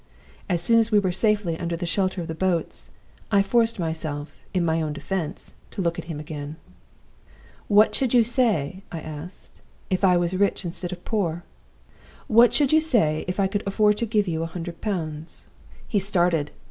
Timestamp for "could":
13.45-13.61